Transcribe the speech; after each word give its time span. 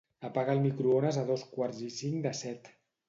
Apaga 0.27 0.53
el 0.53 0.61
microones 0.63 1.19
a 1.23 1.25
dos 1.27 1.43
quarts 1.51 1.83
i 1.89 1.91
cinc 1.99 2.25
de 2.29 2.33
set. 2.45 2.73